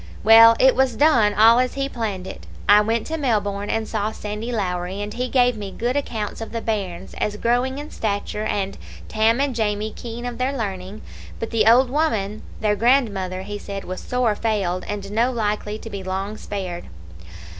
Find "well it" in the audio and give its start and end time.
0.23-0.75